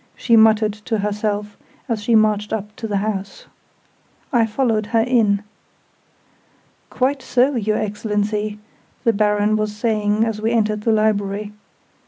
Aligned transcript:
she 0.15 0.35
muttered 0.35 0.73
to 0.73 0.97
herself, 0.97 1.57
as 1.87 2.01
she 2.01 2.15
marched 2.15 2.51
up 2.51 2.75
to 2.75 2.87
the 2.87 2.97
house. 2.97 3.45
I 4.33 4.47
followed 4.47 4.87
her 4.87 5.01
in. 5.01 5.43
"Quite 6.89 7.21
so, 7.21 7.53
your 7.53 7.77
Excellency," 7.77 8.57
the 9.03 9.13
Baron 9.13 9.57
was 9.57 9.75
saying 9.75 10.23
as 10.25 10.41
we 10.41 10.49
entered 10.53 10.81
the 10.81 10.91
Library. 10.91 11.51